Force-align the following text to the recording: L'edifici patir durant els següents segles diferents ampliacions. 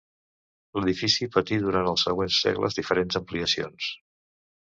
L'edifici 0.77 1.27
patir 1.35 1.59
durant 1.65 1.89
els 1.91 2.05
següents 2.07 2.39
segles 2.47 2.79
diferents 2.79 3.21
ampliacions. 3.21 3.91